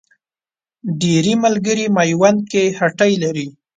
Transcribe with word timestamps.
ډېری 1.01 1.33
ملګري 1.43 1.85
میوند 1.95 2.39
کې 2.51 2.63
هټۍ 2.79 3.11
لري. 3.23 3.47